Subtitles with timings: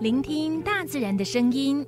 [0.00, 1.86] 聆听大自然的声音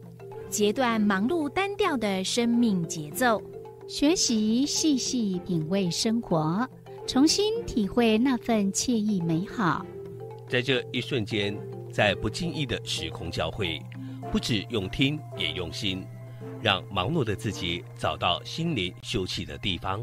[0.51, 3.41] 截断忙碌单调的生命节奏
[3.89, 6.69] 学习细细品味生活。
[7.13, 9.85] 重新体会那份惬意美好。
[10.49, 11.55] 在这一瞬间，
[11.93, 13.79] 在不经意的时空交汇，
[14.33, 16.07] 不止用听，也用心，
[16.63, 20.03] 让忙碌的自己找到心灵休憩的地方。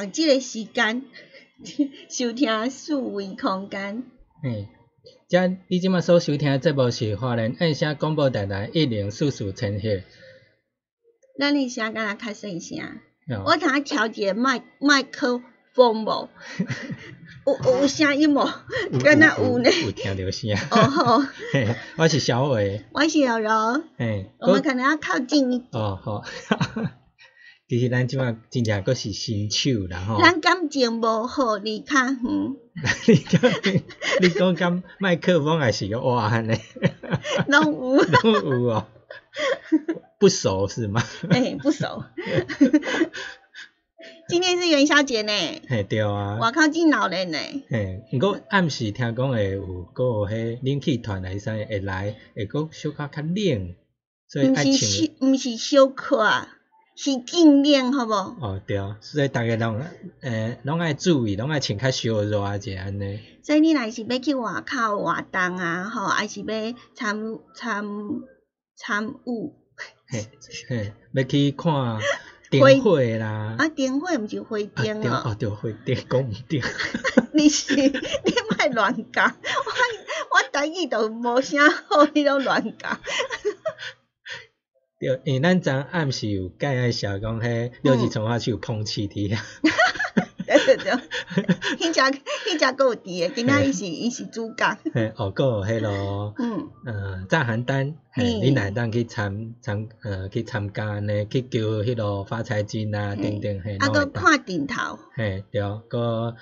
[0.00, 1.02] 共即个时间
[2.08, 4.02] 收听四维空间。
[4.42, 4.66] 嘿，
[5.28, 9.88] 遮你即马所收听的节目是华人爱声广播电台一零四四千赫。
[11.38, 12.78] 咱的声敢若较细声，
[13.36, 15.42] 哦我通调一个麦麦克
[15.74, 16.28] 风无？
[17.46, 18.48] 有有声音无？
[19.04, 19.70] 敢若有呢。
[19.84, 20.50] 有听着声。
[20.70, 21.18] 哦好，
[21.52, 22.82] 嘿，我是小伟。
[22.92, 23.50] 我是柔柔，
[23.98, 25.68] 嘿，我们可能要靠近一点。
[25.72, 26.24] 哦好。
[27.70, 30.20] 其实咱即马真正阁是新手啦吼。
[30.20, 32.16] 咱感情无好，离较远。
[33.06, 33.42] 你讲
[34.20, 36.58] 你讲敢麦克风也是个哇安尼？
[37.46, 38.02] 拢有。
[38.24, 38.88] 拢有哦。
[40.18, 41.00] 不熟是吗？
[41.30, 42.02] 哎，不熟。
[44.28, 45.32] 今天是元宵节呢。
[45.68, 46.38] 嘿对啊。
[46.40, 47.38] 外口真闹热呢。
[47.68, 53.76] 嘿，毋过暗时听讲会有，阁有迄冷气团来啥会来，会阁小可较冷，
[54.26, 55.06] 所以爱毋是穿。
[55.06, 56.48] 小，毋是小可，
[56.96, 58.12] 是尽量，好无？
[58.12, 59.80] 哦对，所以逐个拢
[60.20, 63.20] 诶拢爱注意，拢爱穿较小热者安尼。
[63.42, 67.84] 所以你若是要去外口活动啊，吼，还是要参参
[68.76, 69.52] 参与？
[70.08, 70.28] 嘿，
[70.68, 71.72] 嘿，要去看
[72.50, 73.54] 灯火啦。
[73.58, 75.22] 啊，灯火毋是花灯哦。
[75.24, 76.62] 哦，对，花灯讲毋对。
[77.32, 77.92] 你是你
[78.50, 83.00] 莫乱讲，我我台语都无啥好，你拢乱讲。
[85.00, 89.42] 对，因为咱昨暗时有介爱小讲迄六级从化区有碰气体啊。
[90.50, 90.92] 对对对，
[91.78, 94.76] 迄只迄只个有伫诶，今仔伊是伊是主角。
[94.92, 104.98] 嘿，哦，个有迄咯，嗯，呃，炸邯郸，嘿，你乃当去参参呃去参加呢，去叫迄落发财金啊，等等嘿，啊，搁看顶头。
[105.14, 106.34] 嘿，对，搁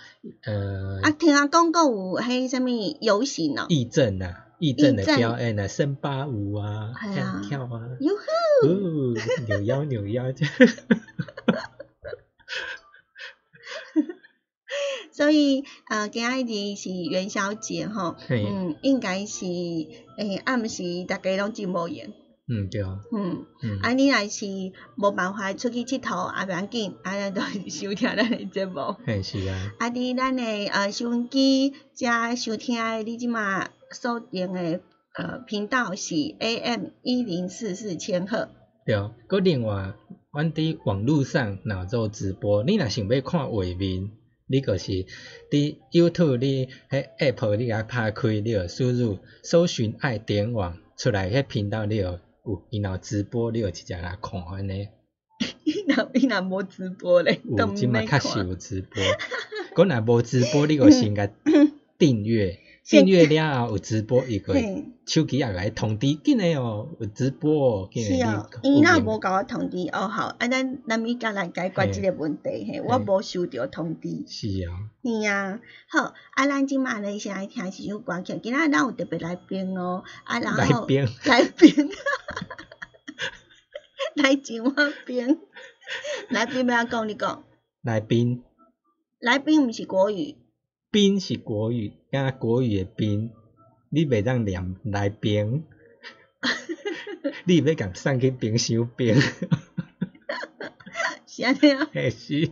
[0.47, 1.01] 呃。
[1.03, 2.69] 啊，听啊讲搁有迄什物
[3.03, 3.67] 游行哦。
[3.69, 9.15] 义阵啊，义阵的表演啊，升八舞啊，跳跳啊，哟呼，哦，
[9.47, 10.45] 扭腰扭腰这。
[15.13, 22.13] 所以，呃，今仔日是元宵节吼，嗯，应该是诶暗时大家拢真无闲。
[22.47, 23.01] 嗯，对啊。
[23.13, 24.47] 嗯，嗯啊，你若是
[24.97, 28.95] 无办法出去佚佗，也袂要紧，啊，咱都收听咱的节目。
[29.05, 29.73] 嘿，是啊。
[29.81, 34.81] 啊，伫咱的呃收音机遮收听的，你即马锁定的
[35.15, 38.49] 呃频道是 AM 一零四四千赫。
[38.85, 38.95] 对，
[39.29, 39.95] 佮另外，
[40.33, 44.11] 阮伫网络上若做直播，你若想要看画面。
[44.51, 44.93] 你就是
[45.51, 52.21] 伫 YouTube 你迄 App 你甲拍开，你就输入搜寻爱点网出来，迄频道你就有，
[52.83, 54.89] 然后直播你就直接来看安尼。
[55.65, 59.03] 伊若伊若无直播咧，有即嘛确实有直播。
[59.77, 61.31] 讲若无直播，你个先甲
[61.99, 62.59] 订阅。
[62.89, 64.85] 订阅了后有直播，伊个嘿。
[65.07, 74.09] 手机也来通知，紧诶哦，有直播哦，紧诶是哦，你伊若无甲我通知，哦好，啊咱咱咪甲来解决即个问题，嘿，我无收到通知。
[74.27, 81.07] 是啊，是啊，好，啊，咱即满咧先来听一首歌曲，今仔咱有特别来宾哦，啊，然后来宾。
[81.25, 81.91] 来宾，
[84.17, 84.75] 来上我
[85.07, 85.39] 边，
[86.31, 87.45] 来宾要安讲你讲，
[87.83, 88.43] 来宾。
[89.21, 90.37] 来宾毋是国语，
[90.91, 93.31] 宾是国语，敢国语诶宾，
[93.91, 95.65] 你袂当念来宾，
[97.45, 99.15] 你要共送去冰箱冰，
[101.27, 101.87] 是安尼啊。
[101.93, 102.51] 嘿是，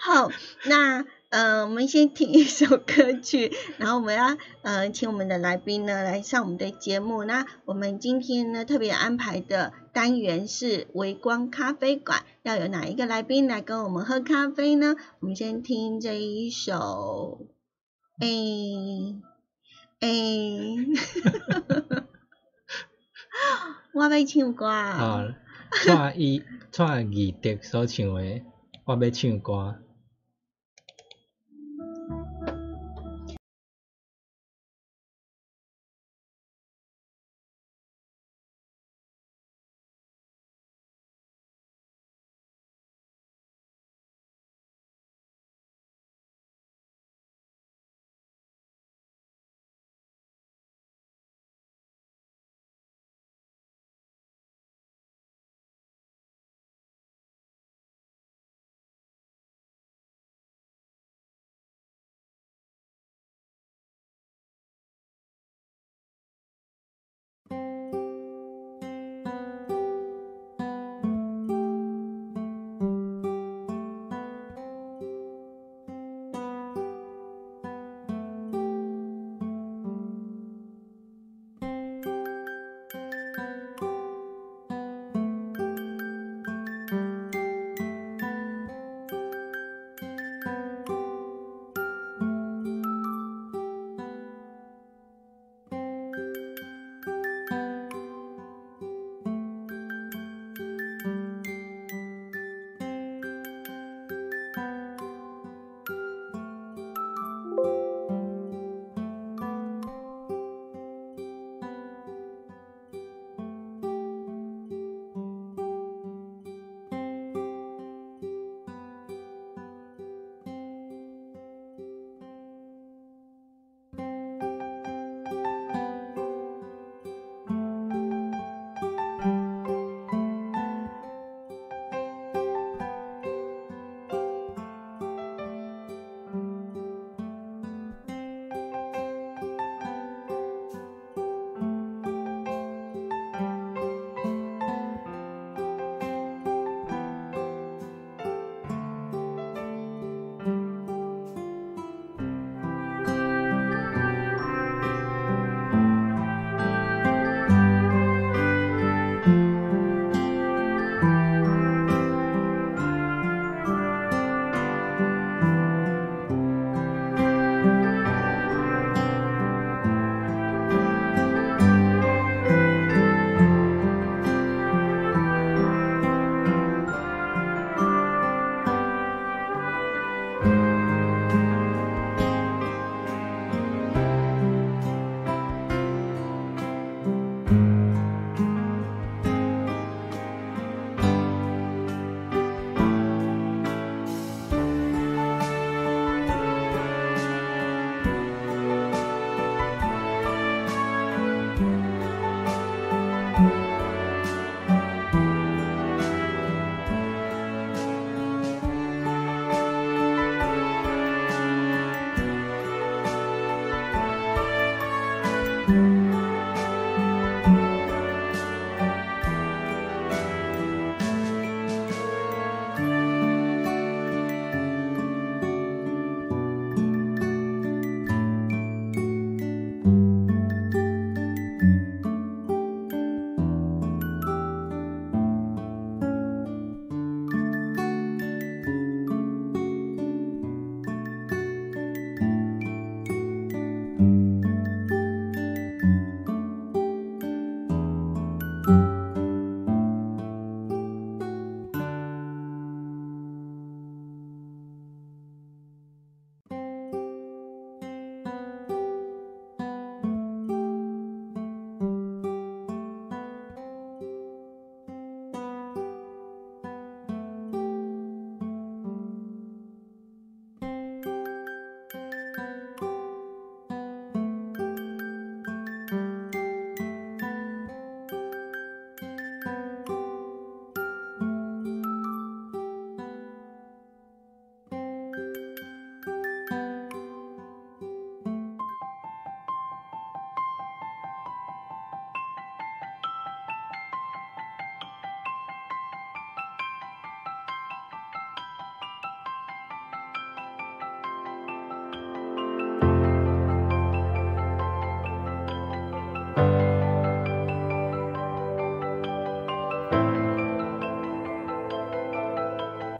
[0.00, 0.32] 好，
[0.66, 7.24] 那呃，我们先听一首歌曲， 然后我们要呃，请我们的来宾呢来上我们的节目。
[7.24, 14.94] 那我们今天呢特别安排的单元是微光咖啡馆，要有哪一个来宾来跟我们喝咖啡呢？
[15.18, 17.48] 我们先听这一首，
[18.20, 19.20] 诶、
[19.98, 20.76] 诶、
[23.92, 24.88] 我要唱歌啊！
[24.88, 25.34] 啊，
[25.84, 28.42] 蔡伊蔡义德所唱的，
[28.84, 29.80] 我要唱歌。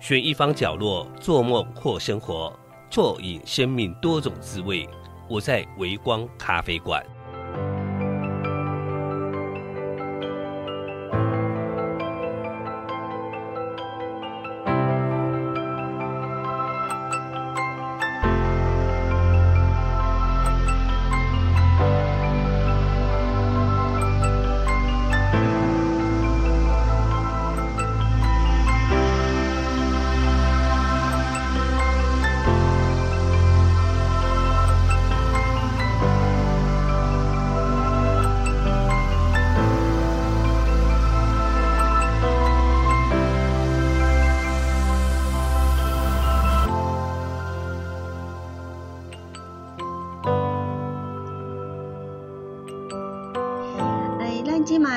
[0.05, 2.53] 选一方角落做梦或生活，
[2.91, 4.87] 坐饮生命多种滋味。
[5.31, 7.03] 我在微光咖啡馆。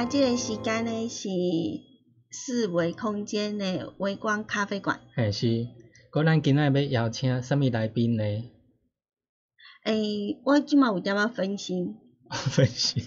[0.09, 1.27] 即个时间呢是
[2.31, 5.01] 四维空间的微光咖啡馆。
[5.13, 5.67] 嘿是，
[6.13, 8.23] 果咱今仔要邀请什物来宾呢？
[9.83, 11.97] 诶，我即马有点仔分心，
[12.31, 13.03] 分心，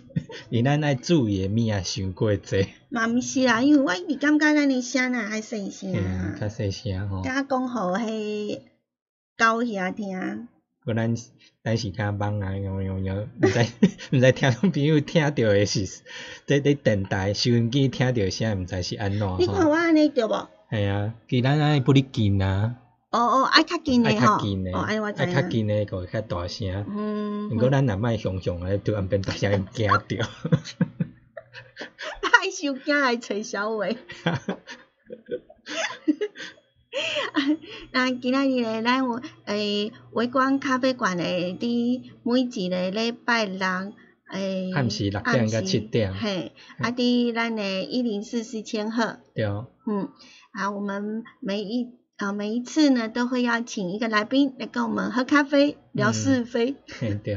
[0.51, 5.95] 因咱爱注意的物啊伤过济，嘛毋是啦，因为我一直感觉咱的声啊爱细声
[6.39, 7.23] 较啊，细声吼。
[7.23, 8.61] 甲讲互迄
[9.39, 10.49] 狗遐听。
[10.91, 11.15] 个咱
[11.63, 13.59] 咱是较茫啊，样样样，毋知
[14.17, 15.87] 毋知听众朋友听着诶是，
[16.47, 19.71] 伫伫电台收音机听着声，毋知是安怎你看吼。
[19.71, 20.49] 我安尼对无？
[20.71, 22.77] 系啊，既咱爱不哩近啊，
[23.11, 24.27] 哦哦，爱较近爱的吼。
[24.39, 25.51] 较近的，哦，安尼我知爱较影。
[25.51, 26.87] 近的，个会较大声。
[26.89, 27.51] 嗯。
[27.51, 29.99] 毋过咱若莫雄雄诶，突然变大声惊着。
[32.23, 33.97] 爱收惊来找小伟。
[37.93, 43.93] 那 今仔日咧，咱有诶围观咖啡馆诶，伫每一个礼拜六
[44.33, 46.13] 诶暗时六点到七点。
[46.15, 49.45] 嘿，啊伫咱诶一零四四千赫，对，
[49.87, 50.09] 嗯，
[50.53, 51.89] 啊，我们每一
[52.21, 56.77] 啊每一次呢，都会邀请一个来宾来跟我们喝咖啡聊是非。
[57.01, 57.35] 嘿对，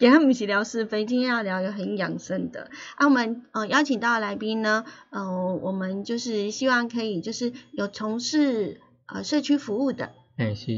[0.00, 2.70] 今天不是聊是非，今天要聊一个很养生的。
[2.96, 10.72] 啊，我们呃邀请到的来宾呢，呃，我们就是希望可以就是有从事呃社区服务的，哎是，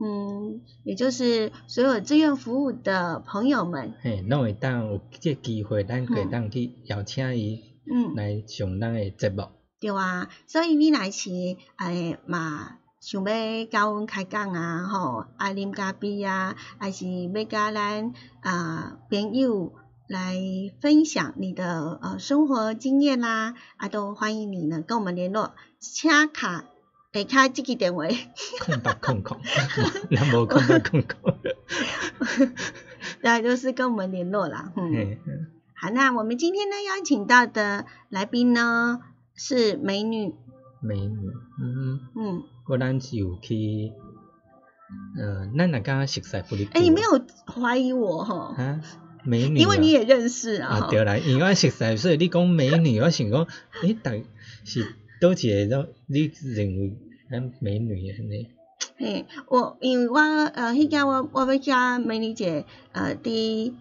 [0.00, 9.44] 嗯，也就是所有志愿服务的朋友们，嘿，那会当有这个机会，咱可以当去邀请伊嗯，来上咱的节目。
[9.80, 11.30] 对啊，所以你若是
[11.78, 12.78] 诶嘛。
[12.98, 19.72] 想要甲阮开讲啊，吼，爱啉咖啡啊，还是要甲咱啊朋友
[20.08, 20.34] 来
[20.80, 26.64] 分享你的呃生活经验啦，啊，都欢迎你呢跟我们联络，车卡
[27.12, 28.06] 下卡即个电话，
[28.60, 29.38] 空白空空，
[30.10, 31.38] 咱无空白空空。
[33.20, 35.18] 那，就是跟我们联络啦，嗯。
[35.76, 39.00] 好，那我们今天呢邀请到的来宾呢
[39.36, 40.34] 是美女，
[40.80, 41.30] 美女，
[41.62, 43.92] 嗯，嗯，果咱是有去，
[45.18, 46.68] 呃，咱若敢熟悉不哩？
[46.72, 48.80] 哎、你没有怀疑我哈，啊？
[49.24, 53.46] 美女啊，因为你也认识啊，啊对啦，因为我熟悉，所以你讲美女，我想讲，
[53.82, 54.12] 诶，大
[54.64, 56.96] 是倒一个，你认为
[57.30, 58.48] 咱美女安尼？
[58.98, 63.74] 嘿，我因为我呃，迄个我我要加美女姐呃伫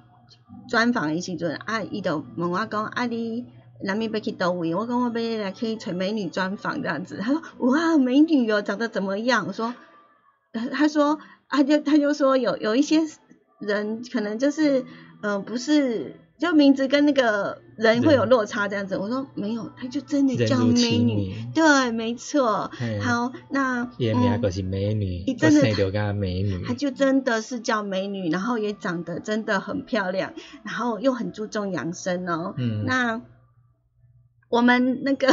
[0.68, 3.46] 专访的时阵，啊，伊就问我讲，啊你
[3.84, 4.74] 南面要去倒位？
[4.74, 7.18] 我讲我要来去找美女专访这样子。
[7.22, 9.46] 他说哇，美女哦，长得怎么样？
[9.48, 9.74] 我说，
[10.54, 13.02] 呃他说，他就他就说有有一些
[13.60, 14.82] 人可能就是
[15.22, 16.16] 嗯、呃不是。
[16.38, 22.70] 就名字跟那个人会有落差这样子，我说没有，他就真的叫美女，对，没错。
[23.02, 32.54] 好，那伊诶名就是美女，我嗯真的生着甲美女，他就真的是叫美女，然后也长得真的很漂亮，然后又很注重养生哦。
[32.58, 33.22] 嗯，那
[34.50, 35.28] 我们那个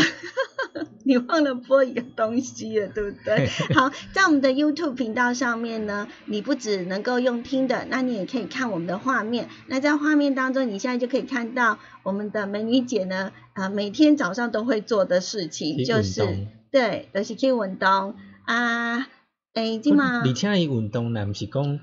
[1.05, 3.47] 你忘了播一个东西了，对不对？
[3.75, 9.49] 好，在我们的 YouTube 频道上面呢，你不只能够用听的，那你也可以看我们的画面。
[9.67, 18.15] 那在画面当中，你现在就可以看到我们的美女姐呢，呃，每天早上都会做的事情就是对，就是去运动
[18.45, 19.09] 啊。
[19.55, 21.79] 诶，即嘛，而且伊运动若毋是讲，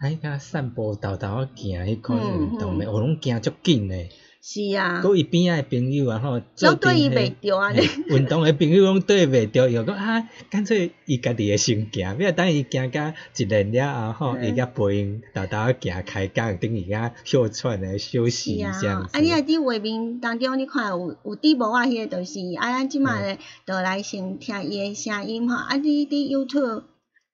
[0.00, 4.10] 哎甲散步豆豆啊行迄款运动咧，嗯我拢行足紧诶。
[4.44, 19.20] 是啊，佮伊边仔诶朋友啊吼，都做对伊阵袂着啊，嘿运动诶朋友拢对伊袂着，伊就讲啊，干脆伊家己诶先行，不要等伊行甲一年了后吼，嗯伊甲陪因豆豆啊行开讲，等伊甲休喘诶休是息啊这样，子啊，。
[19.20, 26.82] 你啊伫画面当中，你看有有滴无啊，迄个就是，啊，咱即嗯马咧，就来先听伊诶声音吼，啊，你伫 YouTube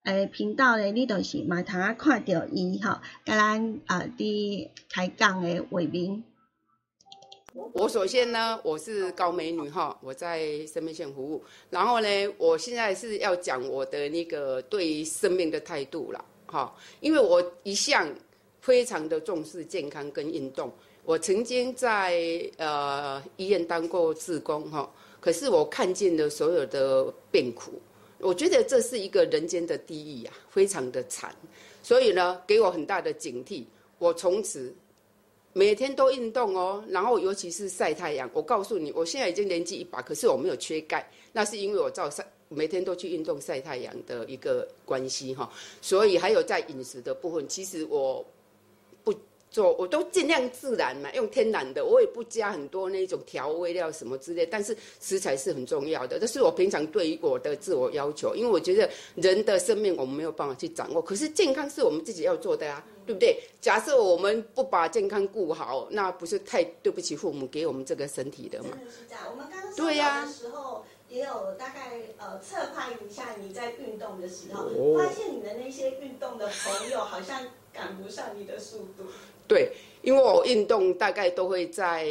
[0.05, 6.23] 诶频道咧，你就是嘛通啊看着伊吼，甲咱啊伫开讲诶画面。
[7.73, 11.43] 我首先呢，我是高美女哈，我在生命线服务。
[11.71, 18.09] 然后呢，我现在是要讲我的那个对生命的态度了哈，因为我一向
[18.61, 20.73] 非常的重视健康跟运动。
[21.05, 22.21] 我曾经在
[22.59, 24.89] 呃医院当过志工哈，
[25.21, 27.73] 可是我看见了所有的病苦，
[28.19, 31.35] 我觉得这是一个人间的地狱啊，非常的惨。
[31.83, 33.65] 所以呢，给我很大的警惕。
[33.99, 34.73] 我从此。
[35.59, 38.31] 每天都运动哦，然后尤其是晒太阳。
[38.33, 45.51] 我告诉你，我现在已经年纪一把，可是我没有缺钙，那是因为我照晒，每天都去运动晒太阳的一个关系哈。
[45.83, 48.25] 所以还有在饮食的部分，其实我。
[49.51, 54.45] 做我都尽量自然嘛，用天然的，我也不加很多那种调味料什么之类。
[54.45, 58.35] 但是食材是很重要的，这是我平常对于我的自我要求。
[58.37, 63.41] 因为我觉得人的生命我们没有办法去掌握，可是健康是我们自己要做的啊，对不对？
[63.61, 68.69] 假设我们不把健康顾好，那不是太对不起父母给我们这个身体的吗？
[68.73, 69.25] 真的是这样。
[69.31, 79.05] 我们刚刚对呀的时候也有大概呃测判一下你在运动的时候，发现你的那些运动的朋友好像赶不上你的速度。
[79.49, 82.07] 对，因为我运动大概都会在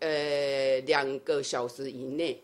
[0.00, 2.42] 呃两个小时以内，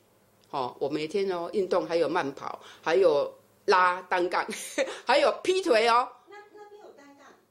[0.51, 3.33] 哦，我每天哦运动还有慢跑，还有
[3.65, 4.47] 拉单杠，
[5.07, 6.07] 还有劈腿哦。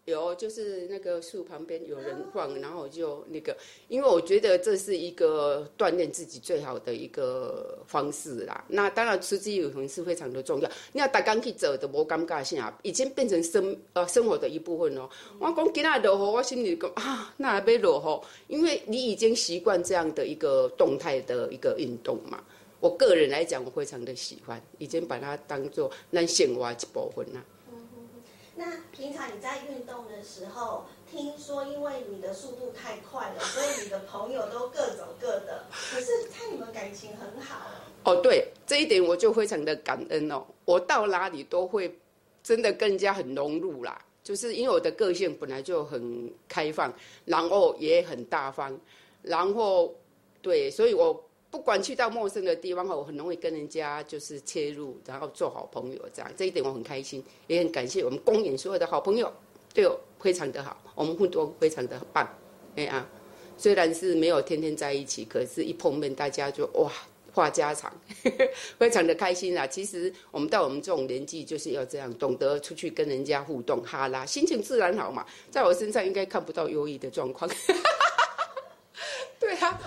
[0.05, 3.55] 有，就是那个树旁边有人放，然后就那个，
[3.87, 8.65] 因为我觉得这是一个锻炼自己最好的一个方式啦。
[8.67, 10.69] 那当然持之以恒是非常的重要。
[10.91, 15.09] 你要打刚去走的无尴尬性啊，已经变成生呃生活的一部分咯。
[15.39, 22.43] 我讲今仔落雨，我心里讲啊，那还要落雨，因为你已经习惯这样的一个动态的一个运动嘛。
[22.81, 27.41] 我个人来讲，我非常的喜欢，已经把它当做咱生活一部分啦。
[28.55, 35.65] 那平常你在运动的时候，听说因为你的速度太快了，所以你的朋友都各走各的。
[35.71, 37.65] 可是看你们感情很好。
[38.03, 40.45] 哦，对，这一点我就非常的感恩哦。
[40.65, 41.97] 我到哪里都会
[42.43, 46.93] 真的更加很融入啦，就是因为我的个性本来就很开放，
[47.25, 48.79] 然后也很大方，
[49.21, 49.93] 然后
[50.41, 51.23] 对，所以我。
[51.53, 56.31] 不管去到陌生的地方，我很容易跟人家就是切入，然后做好朋友这样。
[56.35, 59.31] 这一点我很开心，也很感谢我们公演所有的好朋友，
[59.71, 62.27] 对我非常的好，我们互动非常的棒。
[62.75, 63.07] 哎啊，
[63.55, 66.91] 虽然是没有天天在一起，可是一碰面大家就哇
[67.31, 67.93] 话家常，
[68.79, 69.67] 非常的开心啊。
[69.67, 75.23] 其实我们到我们这种年纪就是要这样，懂得出去跟人家互动，哈啦，心情自然好嘛。
[75.51, 77.47] 在我身上应该看不到忧郁的状况。
[79.39, 79.79] 对啊。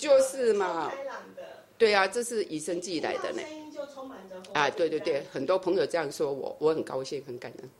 [0.00, 0.90] 就是嘛，
[1.76, 3.42] 对啊，这是与生俱来的呢。
[4.54, 7.70] 啊，对对对，很多朋友这样说我，我很高兴，很感恩。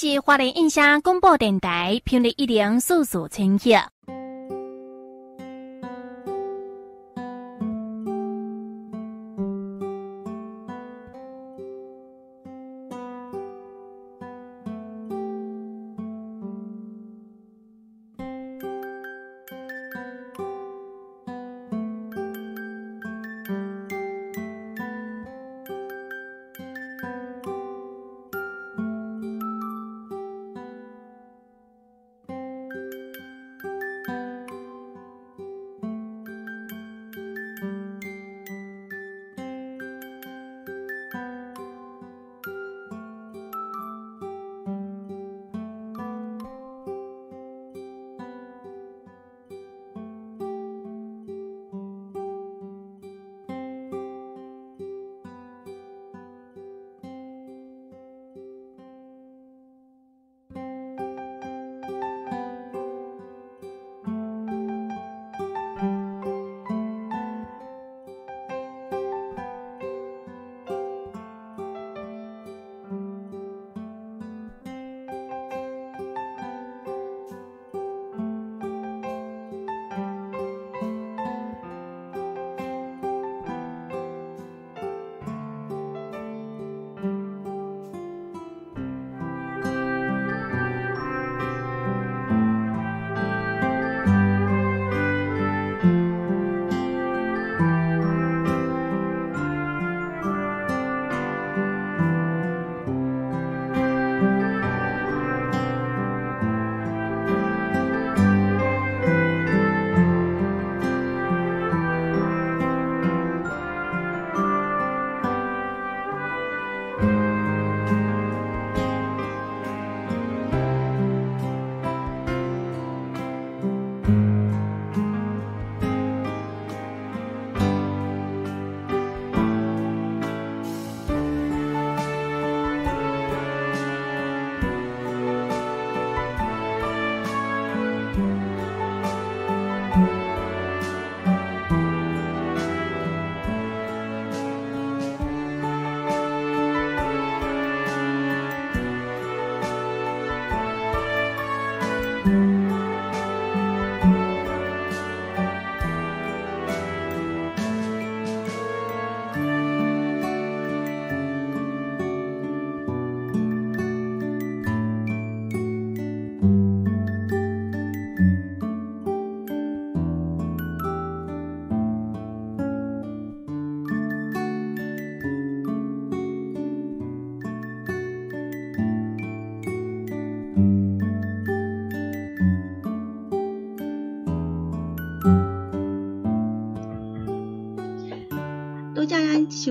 [0.00, 4.17] 是华联印象广播电台频率一零四四千赫。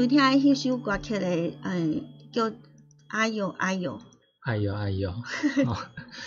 [0.08, 2.50] 收听的迄首歌曲诶，嗯，叫
[3.10, 4.00] 《哎呦哎呦》。
[4.46, 5.10] 哎呦哎呦！
[5.10, 5.76] 哦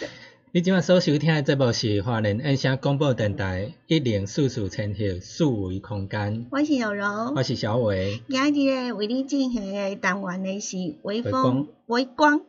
[0.52, 8.20] 你即摆所收听的节目是华人音声广播电台一零四四千赫四维空间，我是柔柔我，是小伟。
[8.28, 12.42] 今日咧为你进行诶单元的是微风微光，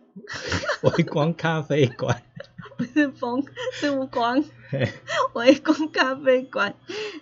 [0.84, 2.22] 微光 咖啡馆，
[2.82, 4.44] 不是风是无光，
[5.34, 6.74] 微光咖啡馆，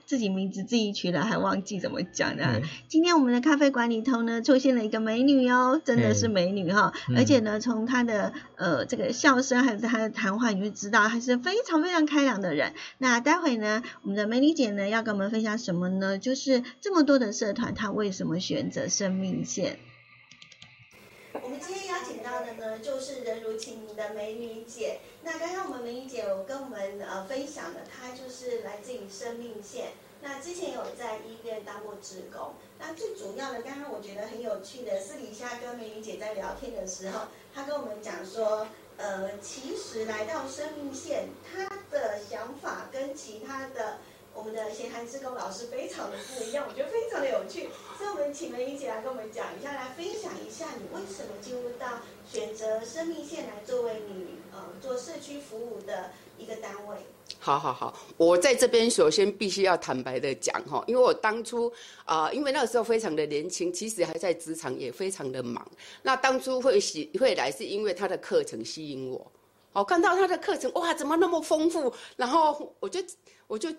[0.06, 2.46] 自己名字自己取了，还忘记怎么讲呢。
[2.56, 12.74] 嗯今天我们的咖啡馆里头呢，出现了一个美女哦，真的是美女哈、嗯而且呢，从她的呃这个笑声还有她的谈话，你就知道她是非常非常开朗的人。
[12.98, 16.18] 那待会呢，我们的美女姐呢要跟我们分享什么呢？
[16.18, 19.78] 就是这么多的社团，她为什么选择生命线？
[21.44, 25.00] 我们今天邀请到的呢，就是人如其名的美女姐。
[25.32, 29.92] 那刚刚我们美女姐有跟我们呃分享的，她就是来自于生命线。
[30.22, 32.54] 那之前有在医院当过职工。
[32.80, 38.66] 那最主要的，刚刚我觉得很有趣的，私底下跟美女姐在聊天的时候，她跟我们讲说，
[38.98, 43.98] 呃，其实来到生命线，她的想法跟其他的
[44.34, 47.70] 我们的闲谈志工老师非常的不一样，我觉得非常的有趣。
[48.00, 54.39] 所以我们请美女姐来跟我们讲一下，来分享一下你为什么进入到选择生命线来作为你
[54.82, 56.98] 做社区服务的一个单位。
[57.40, 61.72] 好好好，我在这边首先必须要坦白的讲哈，因为我当初
[62.06, 65.66] 啊、因为那个时候非常的年轻，其实还在职场也非常的忙。
[66.02, 69.32] 那当初会喜会来是因为他的课程吸引我，
[69.74, 73.00] 哦，看到他的课程哇，怎么那么丰富，然后我就
[73.48, 73.70] 我就。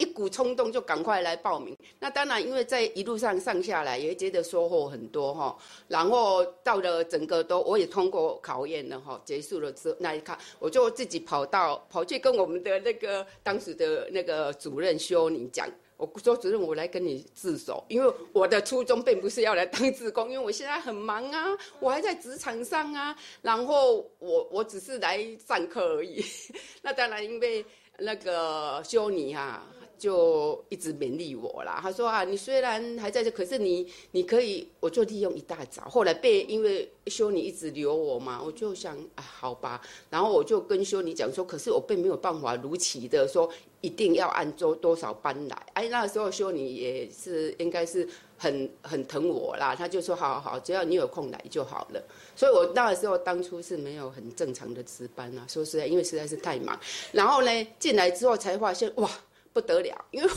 [0.00, 1.76] 一股冲动就赶快来报名。
[1.98, 5.56] 那当然，因为在一路上上下来，也觉得收获很多哈。
[5.88, 15.68] 然后到了整个都我也通过考验了哈，结束了之后那一刻，我就自己跑到跑去跟我们的那个当时的那个主任修女讲。
[15.98, 26.24] 我说主任，我来跟你自首，因为我的初衷并不是要来当职工，因为我现在很忙啊，我还在职场上啊，然后我我只是来上课而已。
[26.80, 27.62] 那当然，因为
[27.98, 29.62] 那个修女哈、
[30.00, 31.78] 就一直勉励我啦。
[31.82, 35.82] 他说啊，你虽然还在这，可是你你可以，我就利用一大早。
[35.82, 39.78] 后来被因为修女一直留我嘛，我就想啊，好吧。
[40.08, 43.46] 然后我就跟修女讲说，可是我并没有办法如期的说
[43.82, 45.66] 一定要按周多少班来。
[45.74, 48.08] 哎，那时候修女也是应该是
[48.38, 52.02] 很很疼我啦，他就说好好好，只要你有空来就好了。
[52.34, 56.80] 所以我那个时候当初是没有很正常的值班啊，说实在，因为实在是太忙。
[57.12, 59.10] 然后呢，进来之后才发现哇。
[59.52, 60.30] 不得了， 因为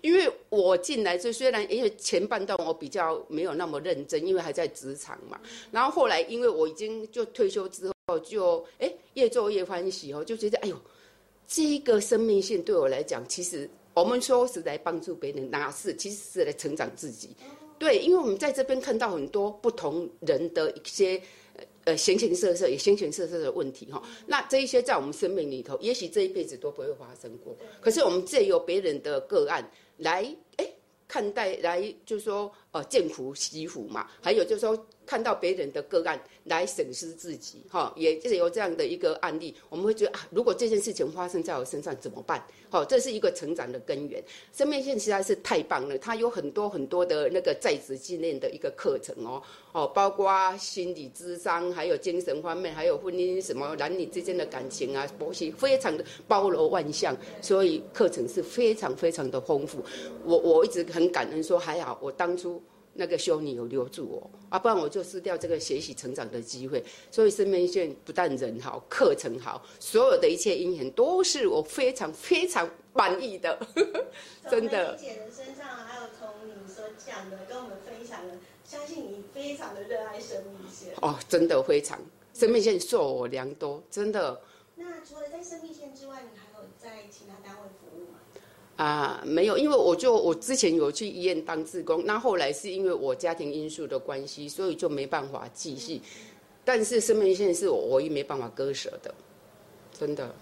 [0.00, 5.40] 因为我进来就虽然因为前半段我比较没有那么认真，因为还在职场嘛，
[5.70, 10.76] 然后后来因为我已经就退休之后就哎越做越欢喜哦，就觉得哎呦，
[11.46, 17.30] 这个生命线对我来讲，其实我们说是来帮助别人，哪是其实是来成长自己。
[17.78, 21.20] 对，因为我们在这边看到很多不同人的一些
[21.86, 24.02] 呃形形色色，也形形色色的问题哈。
[24.26, 27.56] 那这一些在我们生命里头，也许这一辈子都不会发生过。
[27.80, 30.68] 可是我们借由别人的个案来，哎，
[31.06, 34.10] 看待来，就是说呃见苦惜福嘛。
[34.20, 42.44] 还有就是说看到别人的个案来审视自己哈，也就是有这样的一个案例，我们会觉得啊，如果这件事情发生在我身上怎么办？
[42.68, 44.22] 好，这是一个成长的根源。
[44.52, 49.40] 生命线实在是太棒了，它有很多很多的那个在职训练的一个课程哦，
[49.72, 59.80] 哦，包括心理智商，还有精神方面，还有婚姻什么男女之间的感情啊，婆媳非常的包罗万象，所以课程是非常非常的丰富。
[60.24, 62.60] 我我一直很感恩说，还好我当初。
[62.96, 66.82] 那个修女有留住我啊，不然我就失掉这个学习成长的机会。
[67.10, 73.58] 所以生命线不但人好，课程好，所有的一切因缘都是我非常非常满意的，
[74.50, 74.96] 真的。
[74.96, 80.94] 姐的身上，还有从你所讲的跟我们分享的，相信你非常的热爱生命线。
[81.02, 82.00] 哦，真的非常，
[82.34, 84.40] 生命线受我良多，真的
[84.74, 87.68] 那除了在生命线之外，你还有在其他单位
[88.76, 96.00] 啊、没有，因为我就我之前有去医院当志工，那后来是因为我家庭因素的关系，所以就没办法继续。
[96.62, 99.14] 但是生命线是我唯一没办法割舍的，
[99.98, 100.34] 真的。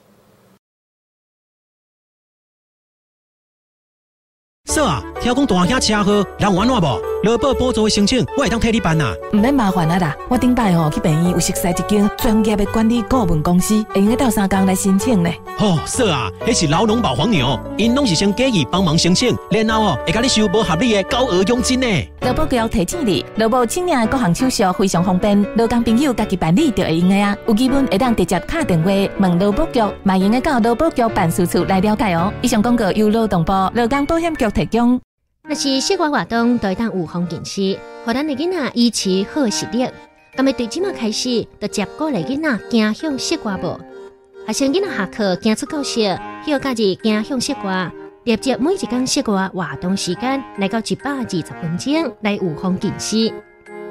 [4.72, 7.13] 是啊，听讲大兄车祸，人完了无？
[7.24, 9.14] 劳保补助的申请，我会当替你办呐。
[9.32, 15.30] 毋免麻烦啊啦，我顶摆吼去病院有熟悉一间专业的管理顾问公司，会用得到三工来申请呢。
[15.58, 21.86] 哦，说啊，那是老农保黄牛，因拢是先建议帮忙申请，然后哦会甲你收无合理的高额佣金呢。
[22.20, 27.34] 劳保局提醒你，劳保请领的各项手续非常方便，劳工朋友家己办理就会用的啊。
[27.48, 32.30] 有疑问会当直接打电话问劳保局，嘛用得到劳保局办事处来了解哦。
[32.42, 35.00] 以上广告由劳动部劳工保险局提供。
[35.46, 39.86] 若是室外活动都会当有风景区，互咱的囡仔维持好视力。
[40.34, 43.78] 咁么对即马开始，就接鼓励囡仔行向室外无？
[44.46, 47.92] 学生囡仔下课行出教室，休假日行向室外，
[48.24, 53.30] 连接每一工室外活动时间来到一百二十分钟来有风景区。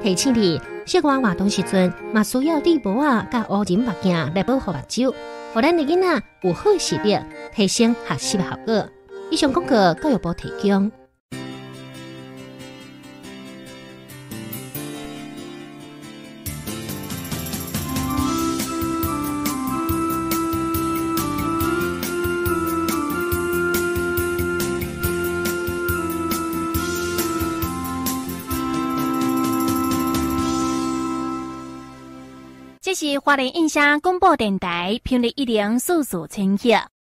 [0.02, 5.14] 提醒你，室外活动时阵，嘛需要戴帽啊、甲乌人目镜来保护目睭，
[5.54, 7.20] 互咱的囡仔有好视力，
[7.56, 8.90] 提升学习的效果。
[9.30, 10.92] 以上广告教育部提供。
[32.94, 36.93] 这是华联印象广播电台频率一零四四千赫。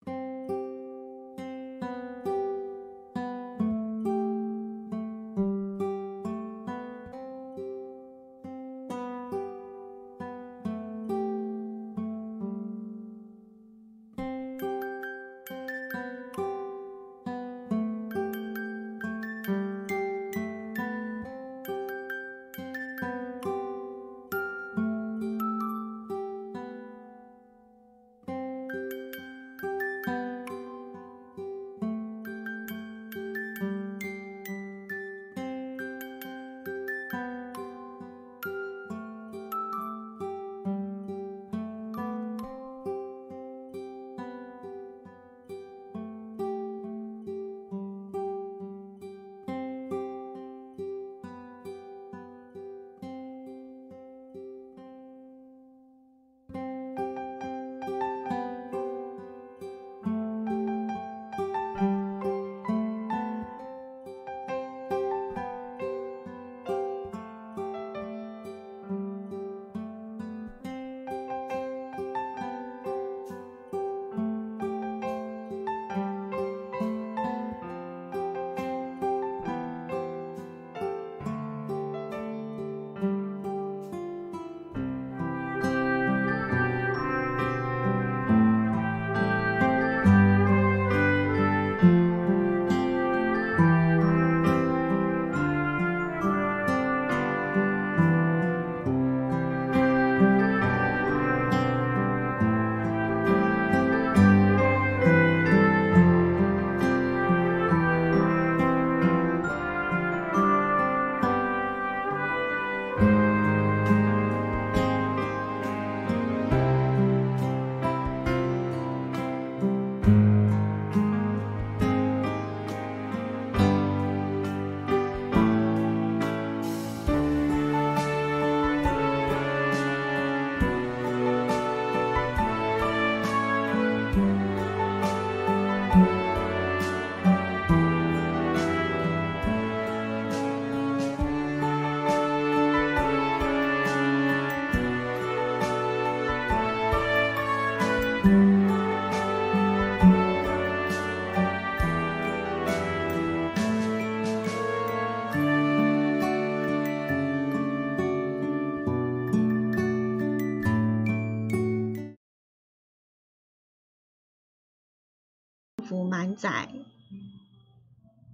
[165.84, 166.69] 福满载。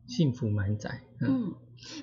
[0.08, 1.02] 幸福满载。
[1.22, 1.54] 嗯，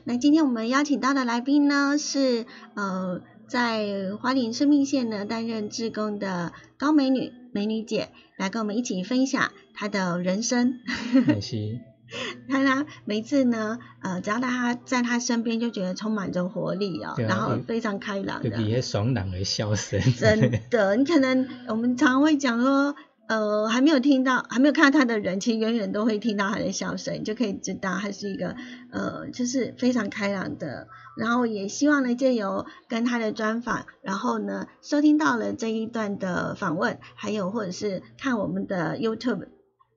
[0.05, 10.79] 那今天我们邀请到的来宾呢是呃在花莲生命线呢担任志工的高美女美女姐，来跟我们一起分享她的人生。
[11.27, 11.81] 美西。
[12.49, 18.81] 她呢每次呢呃只要她在她身边就觉得充满着活力哦，然后非常开朗的。
[18.81, 20.01] 爽朗的笑声。
[20.13, 22.95] 真的，你可能我们常会讲说。
[23.29, 28.55] 呃，还没有听到，还没有看到他的人，其实远远都会听到他的笑声，就可以知道他是一个
[28.91, 30.89] 呃，就是非常开朗的。
[31.17, 39.49] 然后也希望呢，借由跟他的专访，然后呢，收听到了这一段的访问，还有或者是看我们的 YouTube，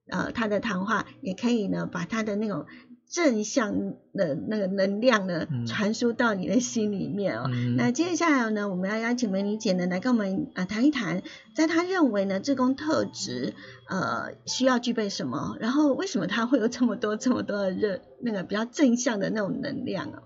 [0.10, 2.66] 呃，他的谈话，也可以呢，把他的那种。
[3.10, 7.50] 正向的那个能量呢，传输到你的心里面哦。
[7.76, 11.24] 那接下来呢，我们要邀请美女姐呢来跟我们啊谈一谈，
[11.56, 13.56] 在她认为呢，这工特质
[13.88, 20.22] 呃需要具备什么，然后为什么她会有这么多这么多的热那个比较正向的那种能量哦。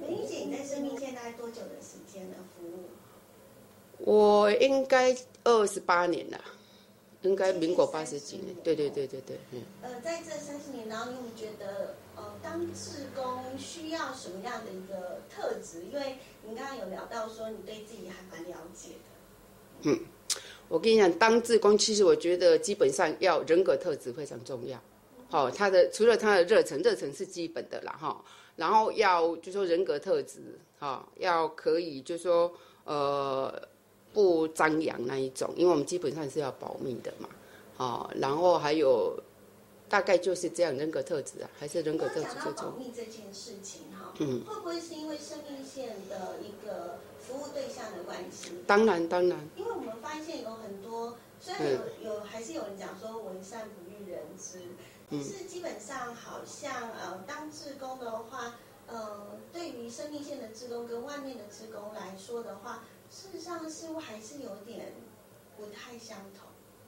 [0.00, 2.84] 美女姐，你在生命线大概多久的时间的服务？
[3.98, 6.38] 我应该二十八年了。
[7.22, 9.62] 应该民国八十几年，对对对对对，嗯。
[9.82, 15.82] 呃，在这三十年，然后你有觉得，呃，当当志工需要什么样的一个特质？
[15.90, 19.88] 因为您刚刚有聊到说你对自己还蛮了解的。
[19.88, 19.98] 嗯，
[20.68, 24.78] 我跟你讲，当志工其实我觉得基本上要人格特质非常重要。
[25.28, 28.22] 好、他的除了他的热忱，热忱是基本的啦哈。
[28.56, 30.40] 然后要就说人格特质，
[30.78, 32.52] 哈、要可以就说
[32.84, 33.62] 呃
[34.12, 37.28] 不张扬那一种，因为我们基本上是要保密的嘛。
[37.76, 39.18] 哦，然后还有
[39.88, 42.78] 大概就是这样人格特质啊，还是人格特质这种保。
[42.78, 48.50] 密这件事情哈，嗯会不会是因为生命线的一个服务对象的关系？
[48.66, 51.72] 当然当然，因为我们发现有很多，虽然
[52.04, 54.60] 有有还是有人讲说文善不欲人知，
[55.10, 64.92] 但是基本上好像呃当志工的话，呃对于生命线的志工跟外面的志工来说的话，事实上似乎还是有点
[65.56, 66.46] 不太相同。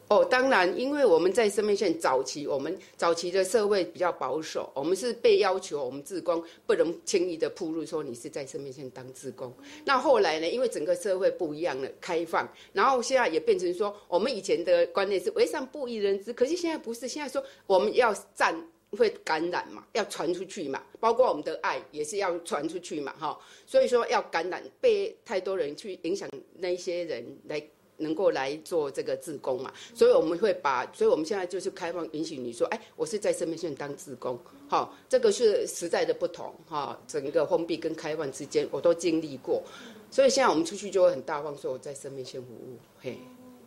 [0.09, 9.51] 哦，当然，因为我们在生命线早期，我们早期的社会比较保守，我们是被要求我们自工不能轻易的铺路说你是在生命线当自工。
[9.87, 18.55] 那后来呢，因为整个社会不一样了，开放，然后现在也变成说，我们以前的观念是为善不欲人知，可是现在不是，现在说我们要站。
[18.97, 26.29] 会感染嘛，要传出去嘛，包括我们的爱也是要传出去嘛，哈，所以说要感染，被太多人去影响
[26.59, 27.63] 那一些人来
[27.97, 34.39] 能够来做这个志工嘛，所以我们会把，所以我们现在就是开放允许你说，哎，我是在生命线当志工，
[34.69, 39.63] 哈，这个是实在的不同，哈，整个封闭跟开放之间我都经历过，
[40.11, 43.17] 所以现在我们出去就会很大方说我在生命线服务，嘿，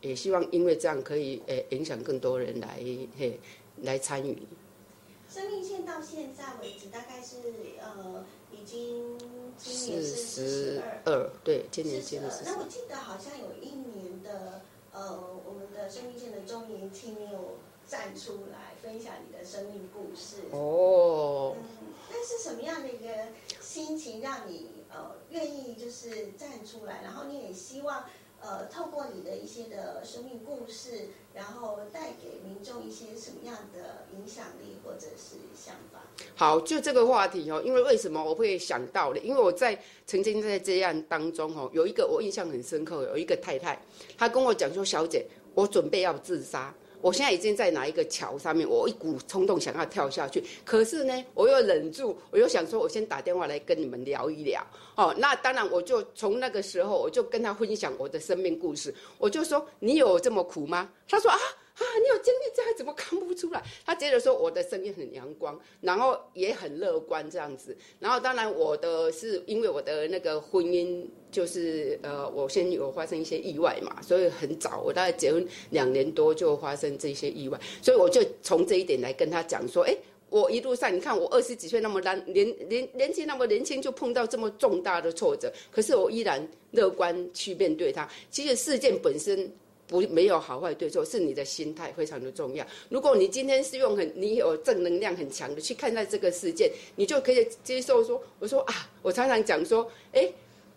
[0.01, 2.79] 也希望因为这样可以诶影响更多人来
[3.17, 3.39] 嘿
[3.81, 4.37] 来参与。
[5.35, 7.35] 生命线到现在为止，大概是
[7.81, 8.23] 呃
[8.53, 9.19] 已经
[9.57, 11.29] 今年是十十二。
[11.43, 12.45] 对，今年四十今年四。
[12.45, 14.61] 十二那我记得好像有一年的
[14.93, 15.11] 呃，
[15.45, 20.37] 我们的生命线的周年庆，你有站出来分享你的生命故事。
[20.53, 23.09] 哦，嗯，那是什么样的一个
[23.59, 28.05] 心情让你呃愿意就是站出来，然后你也希望
[28.39, 35.99] 呃透过你的一些的生命故事，然后带给民众一些什么样的影响力或者是想法？
[36.35, 39.19] 好，就这个话题哦，因为为什么我会想到呢？
[39.19, 39.77] 因为我在
[40.07, 43.79] 曾经在这样当中哦，有一个我印象很深刻，有一个太太，
[44.17, 54.65] 她跟我讲说：“小姐，我准备要自杀。”我现在已经在哪一个桥上面，我一股冲动想要跳下去，可是呢，我又忍住，我又想说，我先打电话来跟你们聊一聊。
[54.95, 60.89] 哦，那当然，我就从那个时候，我就跟他分享我的生命故事，我就说，你有这么苦吗？
[61.07, 61.37] 他说啊。
[61.75, 63.61] 啊，你有经历这样，怎么看不出来？
[63.85, 67.75] 他接着说，我的声音很阳光，然后也很乐观这样子。
[67.99, 79.95] 然后当然我的是因为我的那个婚姻就是呃，我先有发生一些意外嘛，所以很早，我大概结婚两年多就发生这些意外，所以我就从这一点来跟他讲说，哎。
[80.31, 88.09] 我一路上，你看我二十几岁那么年年年年纪那么年轻，就碰到这么重大的挫折，可是我依然乐观去面对它。
[88.31, 89.49] 其实事件本身
[89.87, 92.65] 不没有好坏对错，是你的心态非常的重要。
[92.89, 100.31] 如果你今天是用很你有正能量很强的去看待这个事件，你就可以接受说，我说啊，我常常讲说，哎，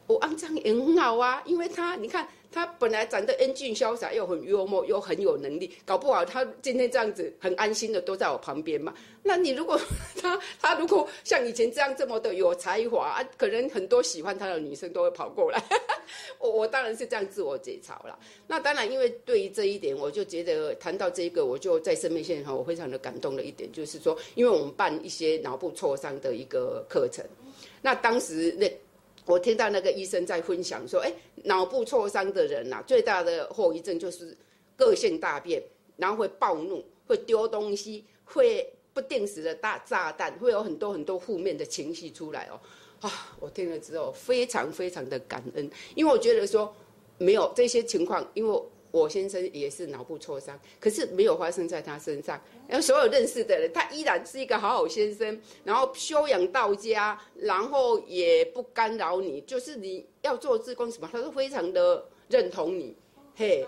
[0.07, 8.95] 我肮脏也很好啊，因为他你看他本来长得英俊潇洒，又很幽默，又很有能力，搞不好他今天这样子很安心的都在我旁边嘛。
[9.23, 9.79] 那你如果
[10.21, 15.63] 他他如果像以前这样这么的有才华啊，可能很多喜欢他的女生都会跑过来。
[16.39, 18.19] 我我当然是这样自我解嘲了。
[18.47, 27.23] 那当然，因为对于这一点，我就觉得谈到这个，我就在生命线上，我非常的感动的一点，就是说，因为我们办一些脑部挫伤的一个课程，
[27.83, 28.73] 那当时那。
[29.29, 31.12] 我听到那个医生在分享说，哎，
[31.45, 34.35] 脑部挫伤的人呐、啊，最大的后遗症就是
[34.74, 35.62] 个性大变，
[35.99, 42.59] 然后会暴怒，会丢东西，会不定时的大炸弹，会有很多很多负面的情绪出来哦。
[43.01, 46.74] 啊，我听了之后非常非常的感恩，因为我觉得说
[47.18, 52.41] 没有这些情况，因为我先生也是脑部挫伤，可是没有发生在他身上。
[52.66, 62.97] 然后所有认识的人，他依然是一个好好先生，然后修养到家，然后也不干扰你，就是你要做志工什么，他都非常的认同你。
[63.36, 63.66] 嘿，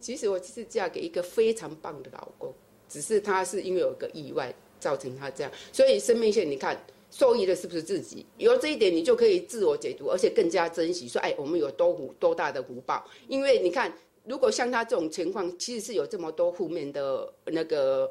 [0.00, 2.54] 其实我是嫁给一个非常棒的老公，
[2.88, 6.82] 只是他是因为有个意外造成他这样，所以生命线你看。
[7.14, 8.24] 受益的是不是自己？
[8.38, 11.06] 有这一点，你就可以自我解读，而且更加珍惜。
[11.06, 13.04] 说，哎，我们有多福多大的福报？
[13.28, 13.92] 因为你看，
[14.24, 18.10] 如果像他这种情况，其实是有这么多负面的那个